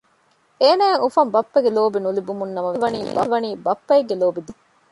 އޭނާއަށް 0.61 1.03
އުފަން 1.03 1.31
ބައްޕަގެ 1.33 1.69
ލޯބި 1.75 1.99
ނުލިބުން 2.05 2.41
ނަމަވެސް 2.55 2.85
ނީލްވަނީ 2.95 3.49
ބައްޕައެއްގެ 3.65 4.15
ލޯބި 4.21 4.41
ދީފަ 4.45 4.61